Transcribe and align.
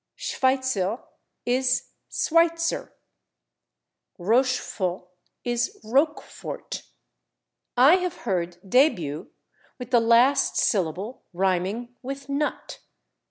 /Schweizer/ 0.17 1.03
is 1.45 1.89
/swite 2.09 2.57
ser/. 2.57 2.91
/Rochefort/ 4.17 5.09
is 5.43 5.79
/roke 5.83 6.23
fort/. 6.23 6.81
I 7.77 7.97
have 7.97 8.17
heard 8.25 8.57
/début/ 8.63 9.29
with 9.77 9.91
the 9.91 9.99
last 10.01 10.55
syllable 10.57 11.21
rhyming 11.33 11.95
with 12.01 12.25
/nut 12.29 12.79